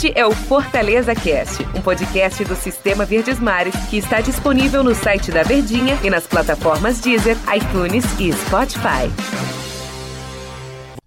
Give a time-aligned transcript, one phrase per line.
[0.00, 4.94] Este é o Fortaleza Cast, um podcast do Sistema Verdes Mares que está disponível no
[4.94, 9.12] site da Verdinha e nas plataformas Deezer, iTunes e Spotify.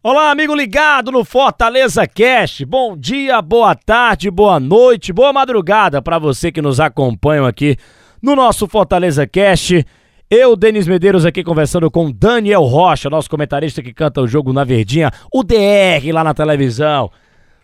[0.04, 2.64] Olá, amigo ligado no Fortaleza Cast.
[2.66, 7.76] Bom dia, boa tarde, boa noite, boa madrugada para você que nos acompanha aqui
[8.22, 9.84] no nosso Fortaleza Cast.
[10.30, 14.64] Eu, Denis Medeiros, aqui conversando com Daniel Rocha, nosso comentarista que canta o jogo na
[14.64, 17.10] Verdinha, o DR lá na televisão.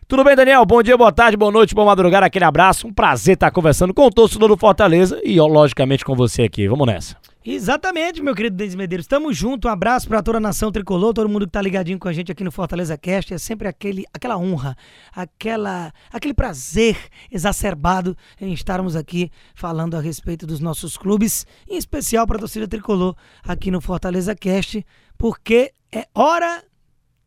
[0.10, 0.66] Tudo bem, Daniel?
[0.66, 2.88] Bom dia, boa tarde, boa noite, boa madrugada, aquele abraço.
[2.88, 6.68] Um prazer estar conversando com o torcedor do Fortaleza e, logicamente, com você aqui.
[6.68, 7.16] Vamos nessa.
[7.46, 9.06] Exatamente, meu querido Denis Medeiros.
[9.06, 12.08] Tamo junto, um abraço para toda a nação tricolor, todo mundo que tá ligadinho com
[12.08, 13.36] a gente aqui no Fortaleza Cast.
[13.36, 14.76] É sempre aquele, aquela honra,
[15.16, 16.98] aquela, aquele prazer
[17.32, 22.68] exacerbado em estarmos aqui falando a respeito dos nossos clubes, em especial para a torcida
[22.68, 24.84] tricolor aqui no Fortaleza Cast,
[25.20, 26.64] porque é hora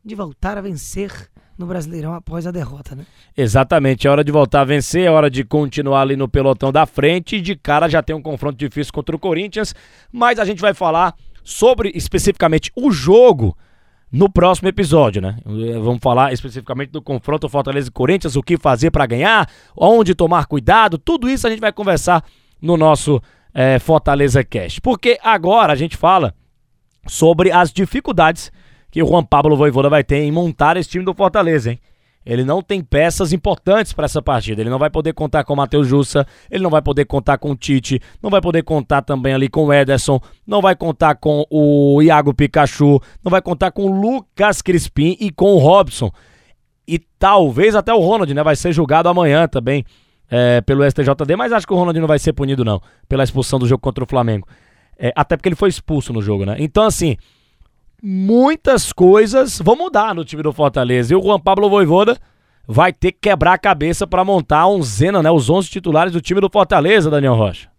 [0.03, 1.31] de voltar a vencer
[1.63, 3.05] no Brasileirão após a derrota, né?
[3.35, 6.85] Exatamente, é hora de voltar a vencer, é hora de continuar ali no pelotão da
[6.85, 9.73] frente de cara já tem um confronto difícil contra o Corinthians,
[10.11, 13.57] mas a gente vai falar sobre especificamente o jogo
[14.11, 15.37] no próximo episódio, né?
[15.43, 20.45] Vamos falar especificamente do confronto Fortaleza e Corinthians, o que fazer para ganhar, onde tomar
[20.45, 22.23] cuidado, tudo isso a gente vai conversar
[22.61, 23.19] no nosso
[23.53, 24.79] é, Fortaleza Cast.
[24.81, 26.35] Porque agora a gente fala
[27.07, 28.51] sobre as dificuldades
[28.93, 31.79] que o Juan Pablo Voivoda vai ter em montar esse time do Fortaleza, hein?
[32.23, 34.61] Ele não tem peças importantes para essa partida.
[34.61, 37.49] Ele não vai poder contar com o Matheus Jussa, ele não vai poder contar com
[37.49, 41.43] o Tite, não vai poder contar também ali com o Ederson, não vai contar com
[41.49, 46.11] o Iago Pikachu, não vai contar com o Lucas Crispim e com o Robson.
[46.87, 48.43] E talvez até o Ronald, né?
[48.43, 49.83] Vai ser julgado amanhã também
[50.29, 53.57] é, pelo STJD, mas acho que o Ronald não vai ser punido, não, pela expulsão
[53.57, 54.47] do jogo contra o Flamengo.
[54.99, 56.57] É, até porque ele foi expulso no jogo, né?
[56.59, 57.17] Então, assim,
[58.05, 61.13] muitas coisas vão mudar no time do Fortaleza.
[61.13, 62.19] E o Juan Pablo Voivoda
[62.67, 66.19] vai ter que quebrar a cabeça para montar a onzena, né, os 11 titulares do
[66.19, 67.71] time do Fortaleza, Daniel Rocha.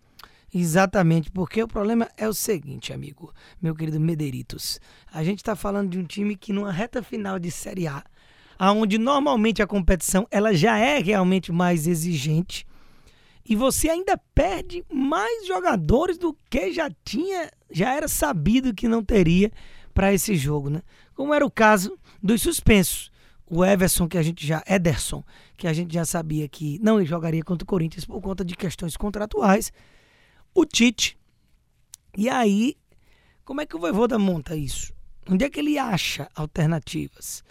[0.53, 4.81] Exatamente, porque o problema é o seguinte, amigo, meu querido Mederitos.
[5.13, 8.03] A gente está falando de um time que numa reta final de Série A,
[8.59, 12.67] onde normalmente a competição ela já é realmente mais exigente,
[13.47, 19.05] e você ainda perde mais jogadores do que já tinha, já era sabido que não
[19.05, 19.51] teria
[19.95, 20.83] para esse jogo, né?
[21.15, 23.11] Como era o caso dos suspensos.
[23.47, 24.63] O Everson, que a gente já.
[24.67, 25.23] Ederson,
[25.57, 28.97] que a gente já sabia que não jogaria contra o Corinthians por conta de questões
[28.97, 29.73] contratuais.
[30.55, 31.17] O Tite.
[32.17, 32.77] E aí,
[33.45, 34.93] como é que o Voivoda monta isso?
[35.29, 37.45] Onde é que ele acha alternativas?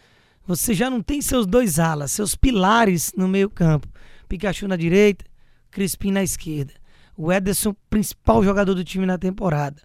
[0.45, 3.87] Você já não tem seus dois alas, seus pilares no meio-campo.
[4.27, 5.25] Pikachu na direita,
[5.71, 6.73] Crispim na esquerda.
[7.15, 9.81] O Ederson, principal jogador do time na temporada.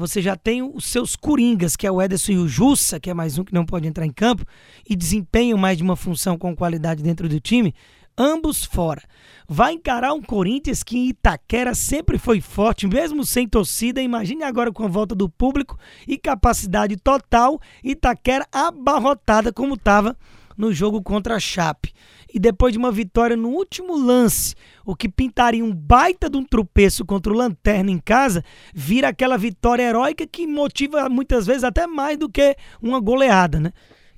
[0.00, 3.14] Você já tem os seus coringas, que é o Ederson e o Jussa, que é
[3.14, 4.46] mais um que não pode entrar em campo,
[4.88, 7.74] e desempenham mais de uma função com qualidade dentro do time,
[8.16, 9.02] ambos fora.
[9.46, 14.00] Vai encarar um Corinthians que em Itaquera sempre foi forte, mesmo sem torcida.
[14.00, 15.78] Imagine agora com a volta do público
[16.08, 20.16] e capacidade total, Itaquera abarrotada como estava
[20.60, 21.94] no jogo contra a Chape
[22.32, 24.54] e depois de uma vitória no último lance,
[24.84, 28.44] o que pintaria um baita de um tropeço contra o Lanterna em casa,
[28.74, 33.72] vira aquela vitória heróica que motiva muitas vezes até mais do que uma goleada, né?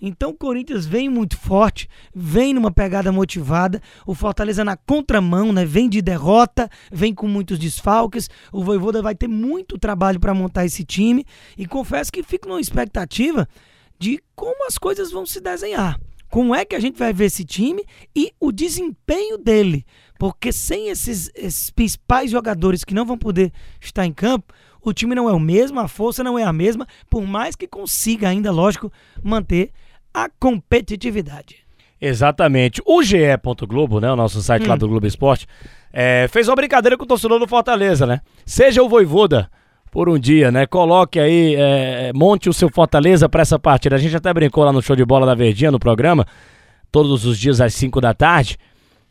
[0.05, 3.81] Então o Corinthians vem muito forte, vem numa pegada motivada.
[4.05, 5.65] O Fortaleza na contramão, né?
[5.65, 8.29] Vem de derrota, vem com muitos desfalques.
[8.53, 11.25] O Voivoda vai ter muito trabalho para montar esse time
[11.57, 13.49] e confesso que fico numa expectativa
[13.97, 16.01] de como as coisas vão se desenhar
[16.33, 17.85] como é que a gente vai ver esse time
[18.17, 19.85] e o desempenho dele.
[20.19, 25.15] Porque sem esses, esses principais jogadores que não vão poder estar em campo, o time
[25.15, 28.51] não é o mesmo, a força não é a mesma, por mais que consiga ainda,
[28.51, 28.91] lógico,
[29.23, 29.73] manter
[30.15, 31.67] a competitividade.
[32.01, 32.81] Exatamente.
[32.87, 33.19] O GE.
[33.69, 34.69] Globo, né, o nosso site hum.
[34.69, 35.47] lá do Globo Esporte,
[35.93, 38.23] é, fez uma brincadeira com o torcedor do Fortaleza, né?
[38.47, 39.51] Seja o Voivoda
[39.93, 40.67] por um dia, né?
[40.67, 43.95] Coloque aí, é, monte o seu Fortaleza para essa partida.
[43.95, 46.27] A gente até brincou lá no show de bola da Verdinha, no programa,
[46.91, 48.59] todos os dias às 5 da tarde.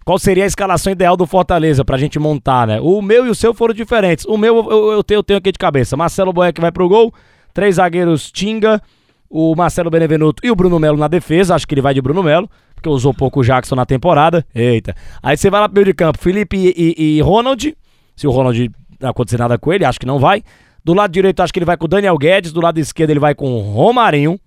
[0.03, 2.79] Qual seria a escalação ideal do Fortaleza pra gente montar, né?
[2.81, 4.25] O meu e o seu foram diferentes.
[4.25, 5.95] O meu eu, eu, tenho, eu tenho aqui de cabeça.
[5.95, 7.13] Marcelo Boeck vai pro gol,
[7.53, 8.81] três zagueiros Tinga,
[9.29, 11.53] o Marcelo Benevenuto e o Bruno Melo na defesa.
[11.53, 14.43] Acho que ele vai de Bruno Melo, porque usou pouco o Jackson na temporada.
[14.55, 14.95] Eita.
[15.21, 17.77] Aí você vai lá pro meio de campo, Felipe e, e, e Ronald.
[18.15, 20.43] Se o Ronald não acontecer nada com ele, acho que não vai.
[20.83, 22.51] Do lado direito, acho que ele vai com o Daniel Guedes.
[22.51, 24.39] Do lado esquerdo, ele vai com o Romarinho.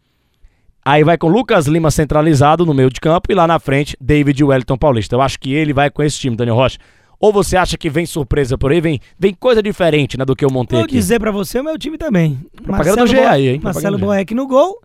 [0.84, 3.30] Aí vai com o Lucas Lima centralizado no meio de campo.
[3.30, 5.16] E lá na frente, David Wellington Paulista.
[5.16, 6.78] Eu acho que ele vai com esse time, Daniel Rocha.
[7.18, 8.80] Ou você acha que vem surpresa por aí?
[8.80, 10.94] Vem, vem coisa diferente né, do que eu montei Vou aqui.
[10.94, 12.38] Vou dizer para você o meu time também.
[12.54, 13.60] Propaganda Marcelo do aí, hein?
[13.62, 14.78] Marcelo Boeck no gol.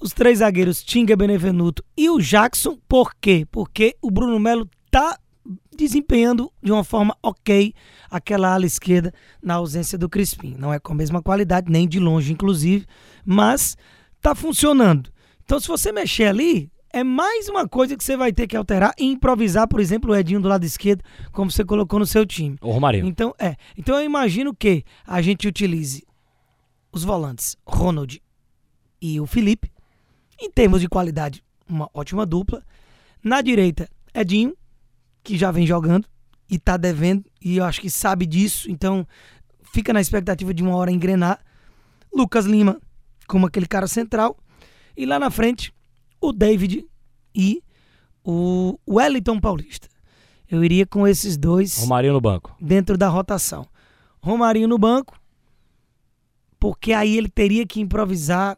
[0.00, 2.76] os três zagueiros Tinga, Benevenuto e o Jackson.
[2.88, 3.46] Por quê?
[3.52, 5.16] Porque o Bruno Melo tá
[5.76, 7.74] desempenhando de uma forma ok
[8.10, 9.12] aquela ala esquerda
[9.42, 10.54] na ausência do Crispim.
[10.58, 12.86] Não é com a mesma qualidade, nem de longe, inclusive,
[13.24, 13.76] mas
[14.20, 15.10] tá funcionando.
[15.44, 18.94] Então, se você mexer ali, é mais uma coisa que você vai ter que alterar
[18.98, 21.02] e improvisar, por exemplo, o Edinho do lado esquerdo,
[21.32, 22.56] como você colocou no seu time.
[22.62, 23.06] O Romarinho.
[23.06, 23.56] Então, é.
[23.76, 26.06] Então eu imagino que a gente utilize
[26.92, 28.22] os volantes Ronald
[29.02, 29.70] e o Felipe,
[30.40, 32.62] em termos de qualidade, uma ótima dupla.
[33.22, 34.56] Na direita, Edinho,
[35.24, 36.06] que já vem jogando
[36.48, 39.06] e tá devendo, e eu acho que sabe disso, então
[39.72, 41.40] fica na expectativa de uma hora engrenar.
[42.14, 42.78] Lucas Lima,
[43.26, 44.36] como aquele cara central.
[44.96, 45.74] E lá na frente,
[46.20, 46.86] o David
[47.34, 47.60] e
[48.22, 49.88] o Wellington Paulista.
[50.48, 51.78] Eu iria com esses dois.
[51.78, 52.54] Romarinho no banco.
[52.60, 53.66] Dentro da rotação.
[54.20, 55.20] Romarinho no banco,
[56.60, 58.56] porque aí ele teria que improvisar.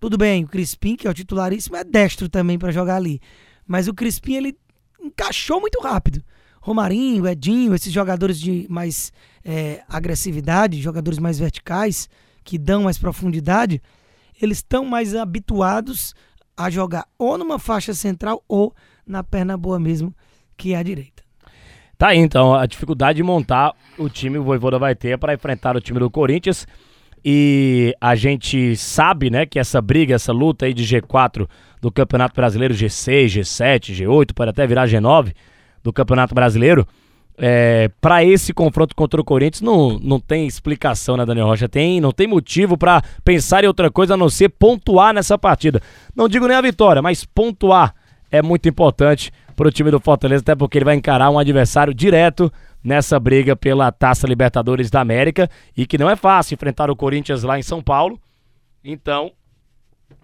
[0.00, 3.20] Tudo bem, o Crispim, que é o titularíssimo, é destro também para jogar ali.
[3.66, 4.58] Mas o Crispim, ele
[5.06, 6.22] encaixou muito rápido.
[6.60, 9.12] Romarinho, Edinho, esses jogadores de mais
[9.44, 12.08] é, agressividade, jogadores mais verticais,
[12.42, 13.80] que dão mais profundidade,
[14.40, 16.14] eles estão mais habituados
[16.56, 18.74] a jogar ou numa faixa central ou
[19.06, 20.14] na perna boa mesmo,
[20.56, 21.22] que é a direita.
[21.96, 25.76] Tá aí, então, a dificuldade de montar o time o Voivoda vai ter para enfrentar
[25.76, 26.66] o time do Corinthians.
[27.28, 31.48] E a gente sabe, né, que essa briga, essa luta aí de G4
[31.80, 35.34] do Campeonato Brasileiro, G6, G7, G8, pode até virar G9
[35.82, 36.86] do Campeonato Brasileiro,
[37.36, 41.68] é, para esse confronto contra o Corinthians não, não tem explicação, né, Daniel Rocha?
[41.68, 45.82] Tem, não tem motivo para pensar em outra coisa a não ser pontuar nessa partida.
[46.14, 47.92] Não digo nem a vitória, mas pontuar
[48.30, 51.94] é muito importante para o time do Fortaleza, até porque ele vai encarar um adversário
[51.94, 52.52] direto
[52.84, 57.42] nessa briga pela Taça Libertadores da América e que não é fácil enfrentar o Corinthians
[57.42, 58.20] lá em São Paulo.
[58.84, 59.32] Então,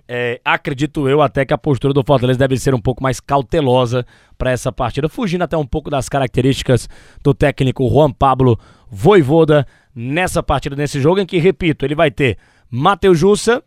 [0.06, 4.04] é, acredito eu até que a postura do Fortaleza deve ser um pouco mais cautelosa
[4.36, 6.88] para essa partida, fugindo até um pouco das características
[7.22, 8.58] do técnico Juan Pablo
[8.90, 12.36] Voivoda nessa partida, nesse jogo, em que, repito, ele vai ter
[12.70, 13.62] Matheus Jussa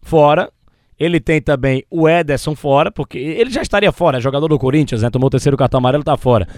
[0.00, 0.52] fora,
[0.98, 5.02] ele tem também o Ederson fora, porque ele já estaria fora, é jogador do Corinthians,
[5.02, 5.10] né?
[5.10, 6.48] Tomou o terceiro cartão amarelo, tá fora.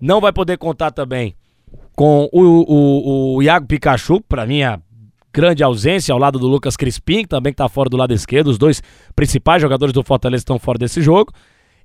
[0.00, 1.34] Não vai poder contar também
[1.96, 4.80] com o, o, o Iago Pikachu, para mim a
[5.32, 8.48] grande ausência ao lado do Lucas Crispim, que também está fora do lado esquerdo.
[8.48, 8.80] Os dois
[9.16, 11.32] principais jogadores do Fortaleza estão fora desse jogo.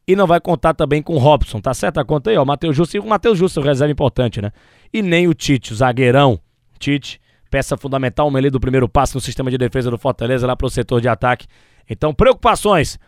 [0.07, 2.43] E não vai contar também com o Robson, tá certo a conta aí, ó?
[2.43, 4.51] O Matheus Justo e o Matheus Justo, reserva importante, né?
[4.93, 6.39] E nem o Tite, o zagueirão.
[6.77, 10.57] Tite, peça fundamental, um ali do primeiro passo no sistema de defesa do Fortaleza lá
[10.57, 11.47] para o setor de ataque.
[11.89, 12.99] Então, preocupações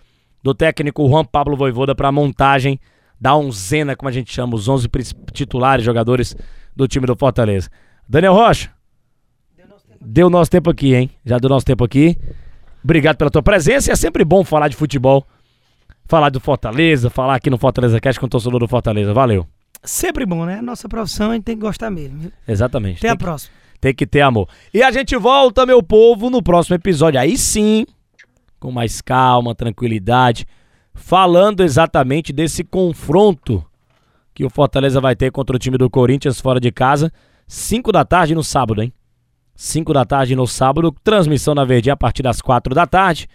[0.44, 2.80] do técnico Juan Pablo Voivoda para a montagem
[3.19, 4.88] da onzena, como a gente chama, os 11
[5.31, 6.36] titulares jogadores
[6.75, 7.69] do time do Fortaleza.
[8.07, 8.69] Daniel Rocha,
[10.06, 11.10] Deu nosso tempo aqui, hein?
[11.25, 12.16] Já deu nosso tempo aqui.
[12.83, 13.92] Obrigado pela tua presença.
[13.92, 15.25] É sempre bom falar de futebol.
[16.06, 19.12] Falar do Fortaleza, falar aqui no Fortaleza Cast com o torcedor do Fortaleza.
[19.12, 19.48] Valeu.
[19.83, 20.62] Sempre bom, né?
[20.62, 22.19] Nossa profissão a gente tem que gostar mesmo.
[22.19, 22.31] Viu?
[22.48, 22.98] Exatamente.
[22.98, 23.54] Até tem a que, próxima.
[23.81, 24.48] Tem que ter amor.
[24.71, 27.19] E a gente volta, meu povo, no próximo episódio.
[27.19, 27.88] Aí sim,
[28.66, 30.48] com mais calma, tranquilidade,
[30.92, 33.64] falando exatamente desse confronto
[34.34, 37.12] que o Fortaleza vai ter contra o time do Corinthians fora de casa,
[37.48, 38.92] 5 da tarde no sábado, hein?
[39.56, 43.28] 5 da tarde no sábado, transmissão na Verdinha a partir das 4 da tarde.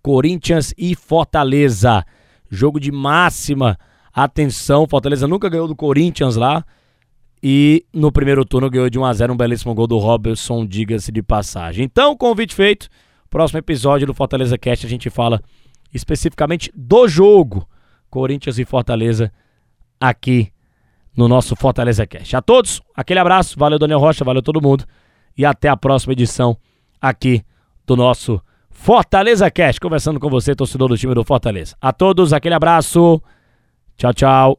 [0.00, 2.04] Corinthians e Fortaleza.
[2.48, 3.76] Jogo de máxima
[4.14, 4.86] atenção.
[4.86, 6.64] Fortaleza nunca ganhou do Corinthians lá.
[7.42, 11.10] E no primeiro turno ganhou de 1 a 0 um belíssimo gol do Robertson, diga-se
[11.10, 11.84] de passagem.
[11.84, 12.88] Então, convite feito.
[13.28, 15.40] Próximo episódio do Fortaleza Cast a gente fala
[15.92, 17.68] especificamente do jogo
[18.10, 19.32] Corinthians e Fortaleza
[20.00, 20.52] aqui
[21.16, 22.36] no nosso Fortaleza Cast.
[22.36, 23.58] A todos, aquele abraço.
[23.58, 24.24] Valeu, Daniel Rocha.
[24.24, 24.84] Valeu todo mundo
[25.36, 26.56] e até a próxima edição
[27.00, 27.42] aqui
[27.86, 28.40] do nosso
[28.70, 31.74] Fortaleza Cast, conversando com você, torcedor do time do Fortaleza.
[31.80, 33.22] A todos, aquele abraço.
[33.96, 34.58] Tchau, tchau.